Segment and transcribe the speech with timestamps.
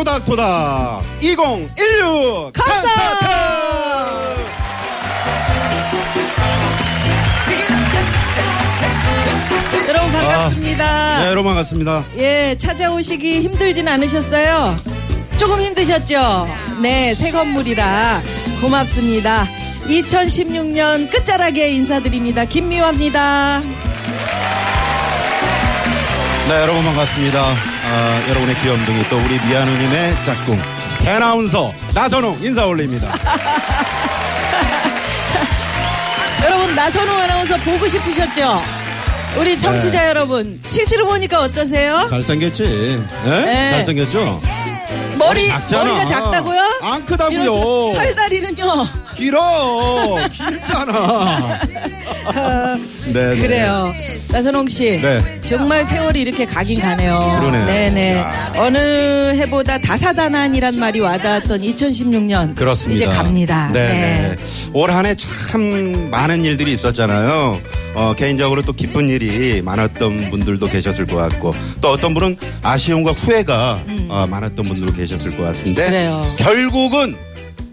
[0.00, 3.26] 토닥토닥 2016 콘서트!
[9.88, 11.18] 여러분 반갑습니다.
[11.20, 12.04] 네, 여러분 반갑습니다.
[12.16, 14.74] 예, 찾아오시기 힘들진 않으셨어요?
[15.36, 16.46] 조금 힘드셨죠?
[16.80, 18.20] 네, 새 건물이라
[18.62, 19.46] 고맙습니다.
[19.86, 22.46] 2016년 끝자락에 인사드립니다.
[22.46, 23.60] 김미화입니다.
[26.48, 27.69] 네, 여러분 반갑습니다.
[27.92, 30.60] 아, 여러분의 귀염둥이 또 우리 미아누님의 짝꿍
[31.02, 33.08] 개나운서 나선홍 인사 올립니다.
[36.44, 38.62] 여러분 나선홍 아나운서 보고 싶으셨죠?
[39.38, 40.08] 우리 청취자 네.
[40.08, 42.06] 여러분 실제로 보니까 어떠세요?
[42.10, 43.02] 잘생겼지?
[43.24, 43.40] 네?
[43.44, 43.70] 네.
[43.72, 44.40] 잘생겼죠?
[45.18, 45.84] 머리 작잖아.
[45.84, 46.60] 머리가 작다고요?
[46.82, 47.92] 안 크다고요.
[47.92, 48.88] 팔다리는요.
[49.16, 51.60] 길어 길잖아.
[53.12, 53.36] 네, 네.
[53.36, 53.92] 그래요.
[54.32, 55.00] 나선홍 씨.
[55.02, 55.20] 네.
[55.46, 57.18] 정말 세월이 이렇게 가긴 가네요.
[57.40, 57.64] 그러네요.
[57.66, 58.16] 네네.
[58.18, 58.32] 야.
[58.58, 58.78] 어느
[59.34, 62.54] 해보다 다사다난이란 말이 와닿았던 2016년.
[62.54, 63.04] 그렇습니다.
[63.04, 63.70] 이제 갑니다.
[63.72, 64.36] 네.
[64.72, 65.14] 올한 해
[65.50, 67.60] 참 많은 일들이 있었잖아요.
[67.94, 73.82] 어, 개인적으로 또 기쁜 일이 많았던 분들도 계셨을 것 같고 또 어떤 분은 아쉬움과 후회가
[74.08, 75.90] 어, 많았던 분들도 계셨을 것 같은데 음.
[75.90, 76.34] 그래요.
[76.38, 77.16] 결국은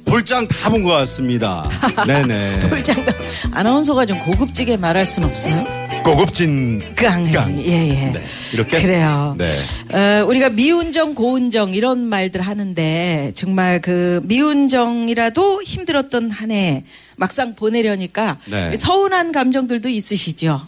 [0.08, 1.70] 볼장 다 본 것 같습니다.
[2.08, 2.62] 네네.
[2.70, 3.12] 홀장도
[3.52, 5.66] 아나운서가 좀 고급지게 말할 순 없어요?
[6.04, 7.30] 고급진 깡.
[7.32, 7.58] 깡.
[7.60, 8.12] 예, 예.
[8.14, 8.24] 네.
[8.54, 8.82] 이렇게?
[8.82, 9.36] 그래요.
[9.38, 9.46] 네.
[9.94, 16.86] 어, 우리가 미운정, 고운정 이런 말들 하는데 정말 그 미운정이라도 힘들었던 한 해
[17.18, 18.74] 막상 보내려니까 네.
[18.78, 20.62] 서운한 감정들도 있으시죠?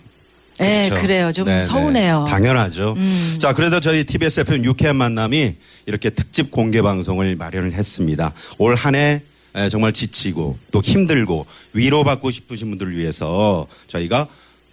[0.58, 1.02] 네, 그렇죠.
[1.02, 1.32] 그래요.
[1.32, 1.64] 좀 네네.
[1.64, 2.26] 서운해요.
[2.27, 2.32] 음.
[2.32, 2.98] 당연하죠.
[3.38, 8.33] 자, 그래서 저희 TBS FM 유쾌한 만남이 이렇게 특집 공개 방송을 마련을 했습니다.
[8.58, 9.21] 올 한 해
[9.70, 14.27] 정말 지치고 또 힘들고 위로받고 싶으신 분들을 위해서 저희가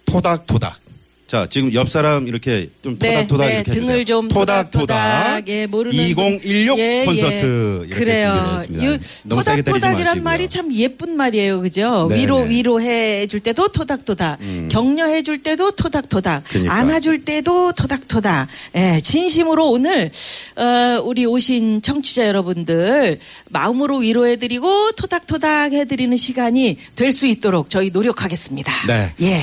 [0.05, 0.86] 토닥토닥.
[1.27, 4.05] 자, 지금 옆 사람 이렇게 좀 네, 토닥토닥 네, 이렇게 등을 해주세요.
[4.05, 6.79] 좀 토닥토닥, 예, 모르는 2016 분.
[6.79, 7.87] 예, 콘서트 예.
[7.87, 8.55] 이렇게 준비를 그래요.
[8.59, 8.85] 했습니다.
[8.85, 10.23] 유- 너무 세게 때리지 토닥토닥이란 마시고요.
[10.23, 12.07] 말이 참 예쁜 말이에요, 그죠?
[12.09, 12.49] 네, 위로 네.
[12.51, 14.39] 위로해 줄 때도 토닥토닥,
[14.69, 16.73] 격려해 줄 때도 토닥토닥, 그러니까.
[16.75, 18.47] 안아줄 때도 토닥토닥.
[18.77, 20.11] 예, 진심으로 오늘
[20.55, 28.71] 어, 우리 오신 청취자 여러분들 마음으로 위로해드리고 토닥토닥 해드리는 시간이 될 수 있도록 저희 노력하겠습니다.
[28.87, 29.13] 네.
[29.21, 29.41] 예,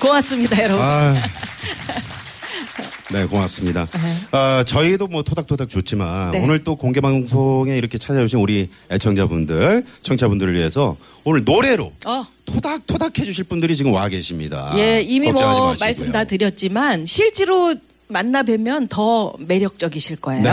[0.00, 0.84] 고맙습니다, 여러분.
[0.84, 1.14] 아.
[3.12, 3.88] 네, 고맙습니다.
[4.30, 6.44] 아, 저희도 뭐 토닥토닥 좋지만 네.
[6.44, 12.26] 오늘 또 공개 방송에 이렇게 찾아주신 우리 애청자분들, 청취자분들을 위해서 오늘 노래로 어.
[12.44, 14.72] 토닥토닥 해주실 분들이 지금 와 계십니다.
[14.76, 15.76] 예, 이미 뭐 마시고요.
[15.80, 17.74] 말씀 다 드렸지만 실제로
[18.10, 20.42] 만나 뵈면 더 매력적이실 거예요.
[20.42, 20.50] 네.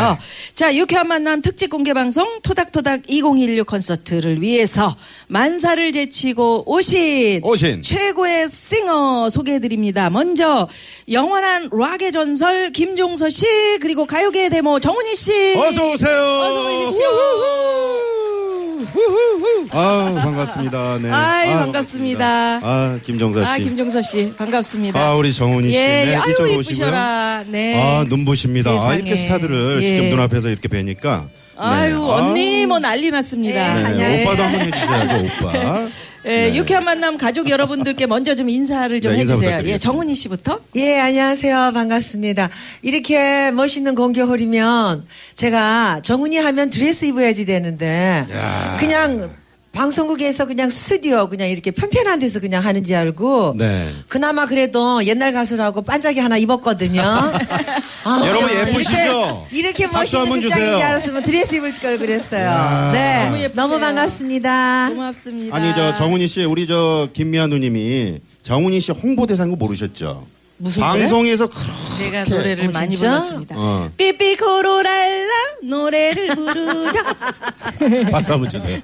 [0.53, 4.95] 자, 유쾌한 만남 특집 공개 방송 토닥토닥 2016 콘서트를 위해서
[5.27, 7.81] 만사를 제치고 오신, 오신.
[7.81, 10.09] 최고의 싱어 소개해 드립니다.
[10.09, 10.67] 먼저
[11.11, 13.45] 영원한 락의 전설 김종서 씨
[13.81, 15.55] 그리고 가요계의 데모 정훈이 씨.
[15.57, 16.09] 어서 오세요.
[16.09, 17.07] 어서 오십시오.
[19.71, 20.99] 아, 반갑습니다.
[21.01, 21.09] 네.
[21.11, 22.59] 아이, 아, 반갑습니다.
[22.63, 23.51] 아, 김정서 씨.
[23.51, 24.99] 아, 김종서 씨 반갑습니다.
[24.99, 25.75] 아, 우리 정훈이 씨.
[25.75, 27.43] 예, 네, 아유 이쪽으로 이쁘셔라.
[27.47, 27.81] 네.
[27.81, 28.71] 아, 눈부십니다.
[28.71, 28.95] 아, 세상에.
[28.97, 29.87] 이렇게 스타들을 예.
[29.87, 31.27] 직접 눈앞에서 이렇게 뵈니까.
[31.59, 32.11] 아유 네.
[32.11, 33.73] 언니 뭐 난리 났습니다.
[33.89, 34.23] 네, 네.
[34.23, 35.87] 오빠도 한번 해주셔야죠, 오빠.
[36.27, 36.55] 예, 네.
[36.55, 39.49] 유쾌한 만남 가족 여러분들께 먼저 좀 인사를 좀 네, 인사 해주세요.
[39.49, 39.83] 예, 부탁드리겠습니다.
[39.83, 40.59] 정훈이 씨부터.
[40.75, 41.71] 예, 안녕하세요.
[41.73, 42.49] 반갑습니다.
[42.81, 45.05] 이렇게 멋있는 공개홀이면
[45.35, 48.77] 제가 정훈이 하면 드레스 입어야지 되는데 야.
[48.77, 49.31] 그냥
[49.77, 53.91] 방송국에서 그냥 스튜디오 그냥 이렇게 편편한 데서 그냥 하는 줄 알고 네.
[54.07, 57.01] 그나마 그래도 옛날 가수라고 반짝이 하나 입었거든요.
[58.03, 59.47] 아, 여러분 이렇게- 예쁘시죠?
[59.51, 60.65] 이렇게 박수 멋있는 극장인.
[60.65, 62.41] 줄 알았으면 드레스 입을 걸 그랬어요.
[62.45, 62.91] 야.
[62.91, 63.49] 네.
[63.53, 63.53] 너무.
[63.53, 64.89] 너무 반갑습니다.
[64.89, 65.55] 고맙습니다.
[65.55, 70.25] 아니 저 정훈이 씨 우리 저 김미아 누님이 정훈이 씨 홍보대사인 거 모르셨죠?
[70.59, 73.09] 무슨 방송에서 그렇게 제가 노래를 어, 많이 진짜?
[73.11, 73.55] 불렀습니다.
[73.57, 73.89] 어.
[73.97, 75.33] 삐삐코로랄라
[75.63, 77.03] 노래를 부르자.
[78.11, 78.79] 박수 한번 주세요.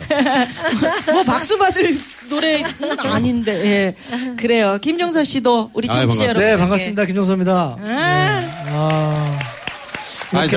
[1.11, 1.89] 뭐 박수 받을
[2.29, 3.53] 노래는 아닌데.
[3.65, 4.35] 예.
[4.37, 4.77] 그래요.
[4.81, 6.29] 김종서 씨도 우리 청취자 반갑습니다.
[6.29, 6.43] 여러분.
[6.45, 7.05] 네, 반갑습니다.
[7.05, 7.77] 김종서입니다.
[7.79, 9.39] 아, 아,
[10.33, 10.51] 아니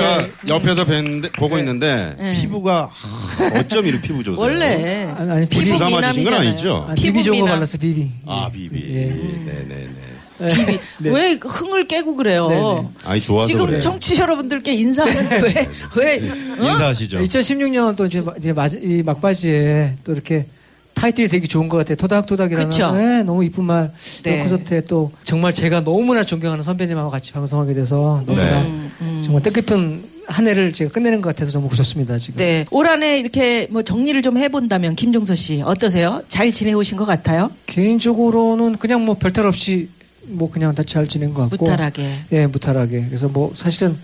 [0.49, 4.43] 옆에서 뵀는데 보고 있는데 피부가 하, 어쩜 이렇게 피부 좋으세요?
[4.43, 6.35] 원래 아니, 아니, 피부 맞으신 건.
[6.35, 6.87] 아니죠?
[6.91, 7.57] 아, 피부 비비 좋은 거 미남.
[7.57, 8.11] 발랐어요, 비비.
[8.27, 8.85] 아 비비.
[8.95, 9.05] 예.
[9.07, 10.16] 네네네.
[10.39, 10.79] TV.
[10.99, 11.11] 네.
[11.11, 12.49] 왜 흥을 깨고 그래요?
[12.49, 12.89] 네네.
[13.05, 13.81] 아니, 좋아서 지금 그래요.
[13.81, 16.71] 청취자 여러분들께 인사하는 왜, 왜, 어?
[16.73, 17.19] 인사하시죠.
[17.21, 20.47] 2016년 또 이제, 마- 이제 마- 이 막바지에 또 이렇게
[20.95, 21.97] 타이틀이 되게 좋은 것 같아요.
[21.97, 22.71] 토닥토닥이라는.
[22.71, 22.93] 그쵸.
[22.93, 23.93] 네, 너무 이쁜 말.
[24.23, 24.37] 네.
[24.37, 24.39] 네.
[24.41, 28.91] 콘서트에 또 정말 제가 너무나 존경하는 선배님하고 같이 방송하게 돼서 너무나 네.
[29.23, 32.39] 정말 뜻깊은 한 해를 제가 끝내는 것 같아서 너무 좋습니다, 지금.
[32.39, 32.65] 네.
[32.71, 36.23] 올 한 해 이렇게 뭐 정리를 좀 해본다면 김종서 씨 어떠세요?
[36.29, 37.51] 잘 지내오신 것 같아요?
[37.67, 39.89] 개인적으로는 그냥 뭐 별탈 없이
[40.29, 41.65] 뭐 그냥 다 잘 지낸 것 같고.
[41.65, 42.09] 무탈하게.
[42.33, 43.07] 예, 무탈하게.
[43.07, 43.97] 그래서 뭐 사실은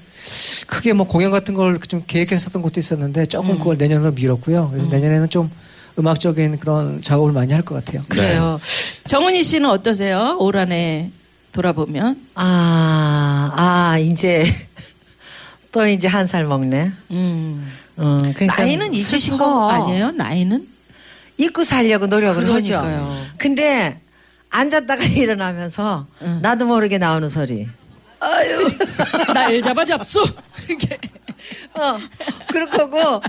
[0.67, 4.71] 크게 뭐 공연 같은 걸 좀 계획했었던 것도 있었는데 조금 그걸 내년으로 미뤘고요.
[4.71, 5.51] 그래서 내년에는 좀
[5.99, 8.03] 음악적인 그런 작업을 많이 할 것 같아요.
[8.09, 8.59] 그래요.
[9.07, 10.37] 정은희 씨는 어떠세요?
[10.41, 11.11] 올 한해
[11.53, 12.19] 돌아보면?
[12.35, 14.45] 아, 아, 이제,
[15.73, 16.93] 또 이제 한 살 먹네.
[17.11, 17.73] 음.
[17.97, 19.69] 어, 그러니까 나이는 있으신 거.
[19.71, 20.13] 아니에요?
[20.13, 20.67] 나이는?
[21.39, 22.79] 잊고 살려고 노력을 하죠.
[22.79, 23.23] 그러니까요.
[23.37, 24.01] 근데
[24.53, 26.07] 앉았다가 일어나면서
[26.43, 27.67] 나도 모르게 나오는 소리.
[29.35, 30.25] 날 잡아 잡수!
[30.71, 30.99] 이게.
[31.75, 31.99] 어,
[32.53, 33.21] 그렇고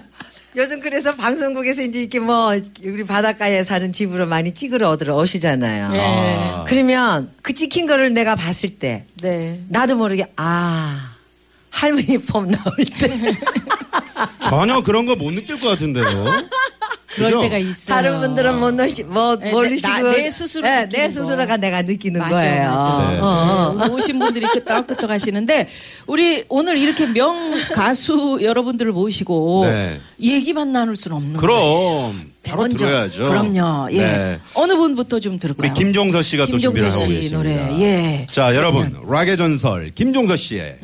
[0.55, 2.53] 요즘 그래서 방송국에서 이제 이렇게 뭐
[2.83, 5.89] 우리 바닷가에 사는 집으로 많이 찍으러 얻으러 오시잖아요.
[5.89, 6.51] 네.
[6.67, 9.59] 그러면 그 찍힌 거를 내가 봤을 때 네.
[9.69, 11.15] 나도 모르게 아
[11.71, 13.35] 할머니 폼 나올 때
[14.43, 16.05] 전혀 그런 거 못 느낄 것 같은데요.
[17.15, 17.41] 그럴 그죠?
[17.41, 17.95] 때가 있어요.
[17.95, 21.57] 다른 분들은 못 느시 뭐 네, 모르시고 나- 내 스스로 네, 내 스스로가 거.
[21.57, 22.69] 내가 느끼는 맞아, 거예요.
[22.71, 23.11] 맞아.
[23.11, 23.19] 네.
[23.19, 23.73] 어, 어.
[23.87, 25.67] 네, 오신 분들이 끄떡끄떡 하시는데
[26.07, 29.99] 우리 오늘 이렇게 명 가수 여러분들을 모시고 네.
[30.19, 31.41] 얘기만 나눌 수는 없는 거예요.
[31.41, 33.23] 그럼 바로 먼저, 들어야죠.
[33.25, 33.91] 그럼요.
[33.93, 33.97] 예.
[33.99, 34.39] 네.
[34.55, 35.71] 어느 분부터 좀 들을까요?
[35.71, 37.37] 우리 김종서 씨가 또 김종서 준비를 하고 씨 계십니다.
[37.37, 37.81] 노래.
[37.81, 38.27] 예.
[38.29, 40.79] 자, 여러분, 락의 전설 김종서 씨의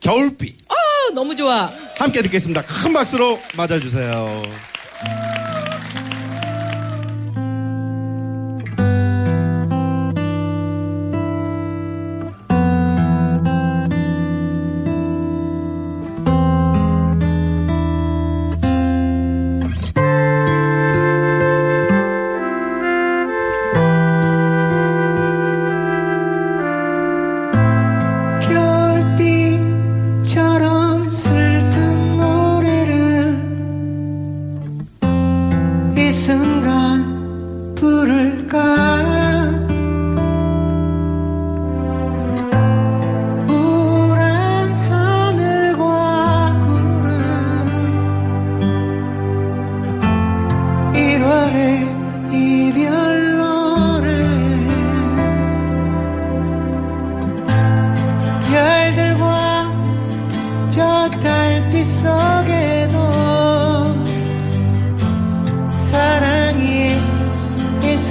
[0.00, 0.74] 겨울비 아,
[1.14, 1.70] 너무 좋아.
[1.98, 2.62] 함께 듣겠습니다.
[2.62, 4.42] 큰 박수로 맞아 주세요.
[4.98, 5.65] 겨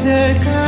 [0.05, 0.64] 있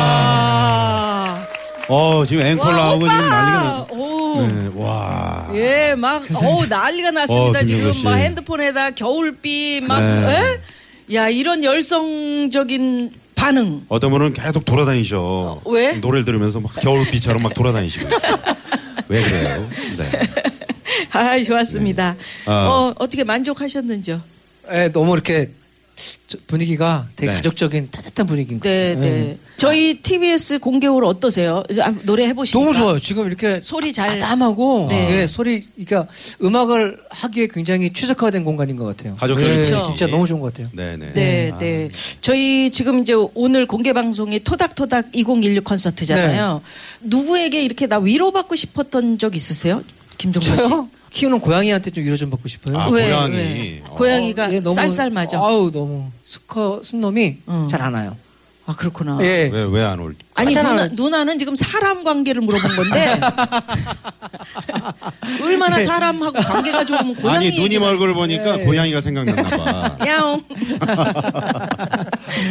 [0.00, 1.46] 와.
[1.88, 3.14] 어, 지금 앵콜 와, 나오고 오빠!
[3.16, 3.86] 지금 난리가 나.
[3.90, 4.46] 오.
[4.46, 5.50] 네, 와.
[5.54, 7.58] 예, 막, 어 난리가 났습니다.
[7.60, 7.92] 어, 지금.
[8.04, 10.36] 막 핸드폰에다 겨울비 막, 네.
[11.08, 11.14] 에?
[11.14, 13.84] 야, 이런 열성적인 반응.
[13.88, 15.62] 어떤 분은 계속 돌아다니셔.
[15.64, 15.94] 왜?
[15.94, 18.36] 노래를 들으면서 막 겨울비처럼 막 돌아다니시고 있어요.
[19.08, 19.68] 왜 그래요?
[19.98, 20.20] 네.
[21.12, 22.14] 아, 좋았습니다.
[22.46, 22.52] 아.
[22.68, 24.20] 어, 어떻게 만족하셨는지요?
[24.72, 25.59] 예, 너무 이렇게 저-
[26.46, 27.36] 분위기가 되게 네.
[27.36, 29.10] 가족적인 따뜻한 분위기인 것 네, 같아요.
[29.12, 29.38] 네.
[29.56, 31.62] 저희 TBS 공개홀 어떠세요?
[31.80, 32.58] 아, 노래 해보시니까.
[32.58, 32.98] 너무 좋아요.
[32.98, 35.22] 지금 이렇게 소리 잘- 아담하고 네.
[35.22, 36.06] 예, 소리 그러니까
[36.42, 39.16] 음악을 하기에 굉장히 최적화된 공간인 것 같아요.
[39.16, 39.82] 가족적인 네, 그렇죠.
[39.86, 40.68] 진짜 너무 좋은 것 같아요.
[40.72, 41.12] 네 네.
[41.12, 41.90] 네, 아, 네.
[42.20, 46.62] 저희 지금 이제 오늘 공개 방송이 토닥토닥 2016 콘서트잖아요.
[46.64, 47.08] 네.
[47.08, 49.82] 누구에게 이렇게 나 위로받고 싶었던 적 있으세요?
[50.18, 50.72] 김종서 씨?
[51.10, 52.78] 키우는 고양이한테 좀 위로 좀 받고 싶어요.
[52.78, 53.36] 아, 왜, 고양이.
[53.36, 53.82] 왜?
[53.88, 53.94] 어.
[53.94, 55.38] 고양이가 얘 너무- 쌀쌀맞아.
[55.38, 57.66] 아우 너무 수커 순놈이 어.
[57.70, 58.16] 잘안 와요.
[58.66, 59.18] 아, 그렇구나.
[59.22, 59.50] 예.
[59.52, 60.14] 왜, 왜 안 올?
[60.34, 60.54] 아니.
[60.54, 63.18] 누나, 누나는 지금 사람 관계를 물어본 건데
[65.42, 68.64] 얼마나 사람하고 관계가 좋으면 고양이 아니, 누님 얼굴을 보니까 네.
[68.64, 69.98] 고양이가 생각났나 봐.
[70.06, 70.44] 야옹.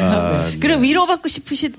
[0.02, 1.74] 아, 그래 위로받고 싶으신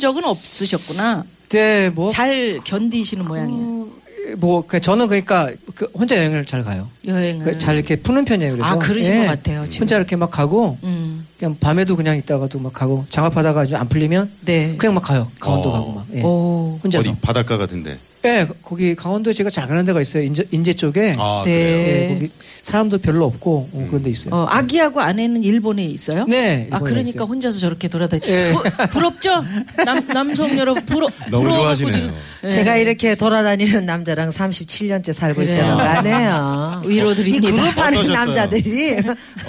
[0.00, 1.24] 적은 없으셨구나.
[1.50, 3.88] 네, 뭐 잘 견디시는 모양이에요.
[4.36, 6.88] 뭐, 그 저는 그러니까 그 혼자 여행을 잘 가요.
[7.06, 7.44] 여행을.
[7.44, 8.52] 그잘 이렇게 푸는 편이에요.
[8.52, 9.18] 그래서 아, 그러신 예.
[9.20, 9.82] 것 같아요, 지금.
[9.82, 11.26] 혼자 이렇게 막 가고 음.
[11.38, 14.76] 그냥 밤에도 그냥 있다가도 막 가고 장갑하다가 좀안 풀리면 네.
[14.76, 15.30] 그냥 막 가요.
[15.40, 15.72] 강원도 어.
[15.72, 16.06] 가고 막.
[16.14, 16.22] 예.
[16.22, 16.78] 오.
[16.82, 17.10] 혼자서.
[17.10, 17.98] 어디 바닷가 같은데.
[18.24, 20.22] 예, 거기 강원도에 제가 잘 가는 데가 있어요.
[20.22, 21.16] 인제, 인제 쪽에.
[21.18, 21.52] 아, 네.
[21.52, 21.76] 그래요?
[22.10, 22.30] 예, 거기
[22.62, 24.32] 사람도 별로 없고 어, 그런 데 있어요.
[24.34, 26.24] 어, 아기하고 아내는 일본에 있어요?
[26.28, 27.24] 네, 아, 일본에 그러니까 있어요.
[27.26, 28.22] 혼자서 저렇게 돌아다니.
[28.28, 28.52] 예.
[28.52, 29.44] 부, 부럽죠?
[29.84, 31.92] 남, 남성 여러분, 부러, 너무 좋아하시네요.
[31.92, 32.14] 지금.
[32.44, 32.48] 예.
[32.48, 35.56] 제가 이렇게 돌아다니는 남자랑 37년째 살고 그래요.
[35.56, 36.82] 있다는 거 아니에요.
[36.86, 37.48] 위로드립니다.
[37.48, 38.14] 이 그룹 하는 어떠셨어요?
[38.24, 38.96] 남자들이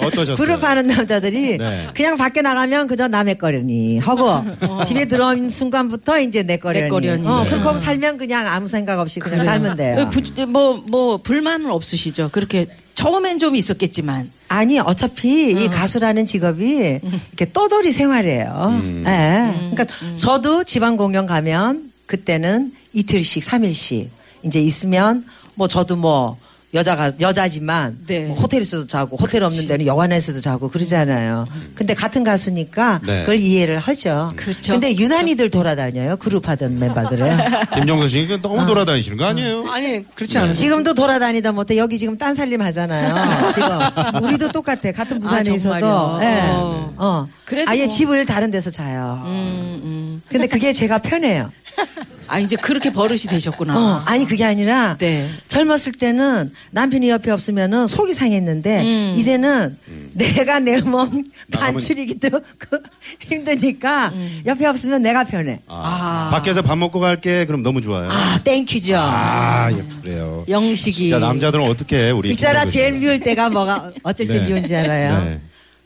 [0.00, 0.36] 어떠셨어요?
[0.36, 1.86] 그룹 하는 남자들이 네.
[1.94, 4.42] 그냥 밖에 나가면 그저 남의 거려니 하고
[4.84, 6.84] 집에 들어온 순간부터 이제 내 거려니.
[6.84, 7.26] 내 거려니.
[7.28, 7.50] 어, 네.
[7.50, 10.00] 그렇게 하고 살면 그냥 아무 생각 없이 그냥 살면 돼요.
[10.00, 12.30] 어, 부, 뭐, 뭐, 불만은 없으시죠?
[12.32, 14.30] 그렇게 처음엔 좀 있었겠지만.
[14.48, 18.80] 아니 어차피 이 가수라는 직업이 이렇게 떠돌이 생활이에요.
[18.82, 19.04] 음.
[19.06, 19.70] 예.
[19.74, 24.10] 그러니까 저도 지방 공연 가면 그때는 이틀씩, 삼일씩
[24.44, 26.38] 이제 있으면 뭐 저도 뭐
[26.74, 28.26] 여자가 여자지만 네.
[28.26, 31.46] 뭐 호텔에서도 자고 호텔 없는 데는 여관에서도 자고 그러잖아요.
[31.74, 33.20] 근데 같은 가수니까 네.
[33.20, 34.32] 그걸 이해를 하죠.
[34.34, 34.72] 그렇죠.
[34.72, 36.16] 근데 유난히들 돌아다녀요.
[36.16, 37.38] 그룹 하던 멤버들은.
[37.74, 39.64] 김정수 씨, 그 너무 돌아다니시는 거 아니에요?
[39.68, 40.52] 아니, 그렇지 않아요.
[40.52, 43.52] 지금도 돌아다니다 못해 여기 지금 딴 살림 하잖아요.
[43.54, 44.90] 지금 우리도 똑같아.
[44.92, 45.80] 같은 부산에 아, 있어도.
[45.80, 46.18] 정말요?
[46.22, 46.40] 예.
[46.50, 46.94] 어.
[46.96, 47.28] 어.
[47.44, 47.94] 그래도 아예 뭐.
[47.94, 49.22] 집을 다른 데서 자요.
[49.26, 50.03] 음, 음.
[50.28, 51.50] 근데 그게 제가 편해요.
[52.26, 53.76] 아, 이제 그렇게 버릇이 되셨구나.
[53.78, 55.28] 어, 아니 그게 아니라 네.
[55.46, 59.14] 젊었을 때는 남편이 옆에 없으면은 속이 상했는데 음.
[59.18, 59.76] 이제는
[60.14, 61.10] 내가 내몸
[61.50, 62.80] 나가면- 간추리기도 그
[63.20, 64.42] 힘드니까 음.
[64.46, 65.60] 옆에 없으면 내가 편해.
[65.66, 67.44] 아, 밖에서 밥 먹고 갈게.
[67.44, 68.08] 그럼 너무 좋아요.
[68.10, 68.94] 아, thank you죠.
[68.96, 70.44] 아, 예, 그래요.
[70.48, 70.92] 영식이.
[71.08, 72.30] 진짜 남자들은 어떻게 해, 우리.
[72.30, 72.94] 있잖아 제일.
[72.94, 74.46] 미울 때가 뭐가 어쩔 때 네.
[74.46, 75.24] 미운지 알아요?
[75.24, 75.40] 네.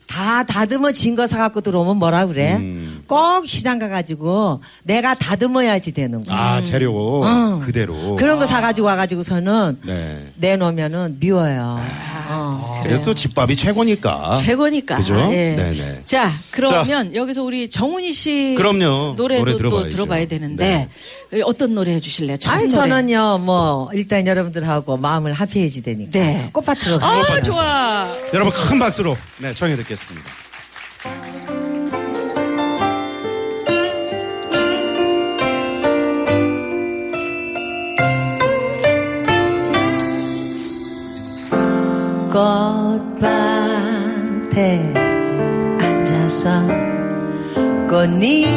[0.09, 2.55] 다 다듬어 진 거 사갖고 들어오면 뭐라 그래?
[2.55, 3.03] 음.
[3.07, 6.35] 꼭 시장 가가지고 내가 다듬어야지 되는 거야.
[6.37, 6.93] 아, 재료.
[7.23, 7.59] 어.
[7.63, 8.15] 그대로.
[8.15, 10.31] 그런 거 사가지고 와가지고서는 네.
[10.37, 11.79] 내놓으면은 미워요.
[12.31, 12.81] 어.
[12.83, 14.35] 그래도 또 집밥이 최고니까.
[14.43, 14.97] 최고니까.
[14.97, 15.15] 그죠?
[15.31, 15.55] 예.
[15.55, 16.01] 네네.
[16.05, 19.15] 자, 그러면 여기서 우리 정훈이 씨 그럼요.
[19.17, 19.89] 노래도 노래 또 들어봐야죠.
[19.89, 20.89] 들어봐야 되는데
[21.45, 22.37] 어떤 노래 해주실래요?
[22.37, 22.89] 첫 아니 노래.
[22.89, 26.49] 저는요 뭐 일단 여러분들하고 마음을 합해야지 되니까 네.
[26.53, 28.07] 꽃밭으로 아 가야 좋아.
[28.33, 29.98] 여러분 큰 박수로 네, 청해 듣겠습니다.
[43.19, 44.93] 꽃밭에
[45.81, 46.49] 앉아서
[47.89, 48.53] 꽃잎을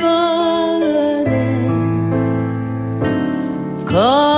[0.00, 1.24] 보는
[3.86, 4.33] 고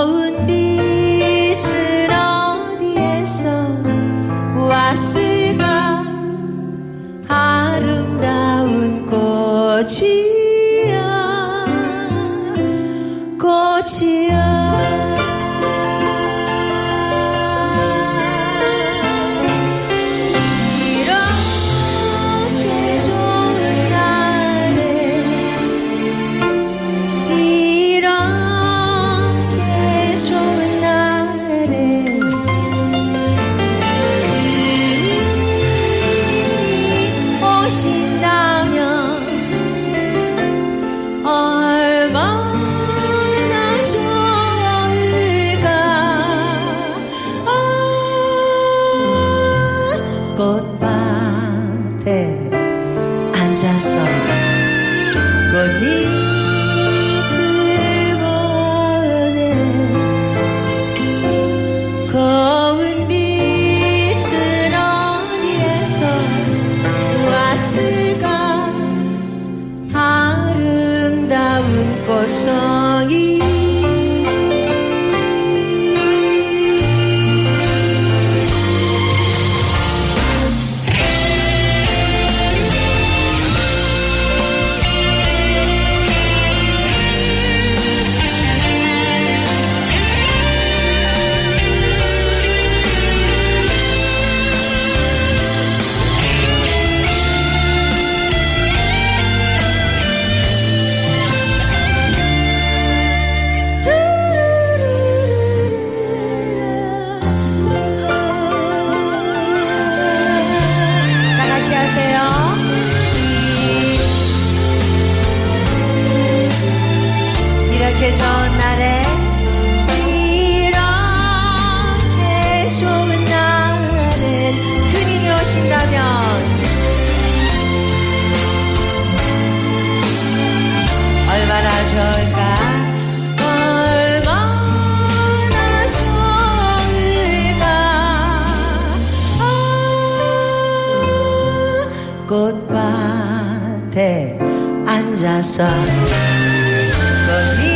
[147.27, 147.76] 的你。